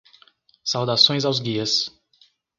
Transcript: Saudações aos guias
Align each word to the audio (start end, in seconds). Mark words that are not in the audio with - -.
Saudações 0.63 1.25
aos 1.25 1.39
guias 1.39 1.91